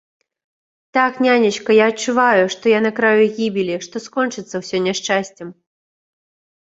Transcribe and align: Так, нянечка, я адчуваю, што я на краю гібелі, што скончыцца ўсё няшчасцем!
Так, 0.97 1.13
нянечка, 1.25 1.75
я 1.79 1.85
адчуваю, 1.93 2.45
што 2.53 2.73
я 2.73 2.79
на 2.85 2.91
краю 3.01 3.23
гібелі, 3.35 3.75
што 3.87 3.95
скончыцца 4.07 4.55
ўсё 4.65 4.77
няшчасцем! 4.87 5.47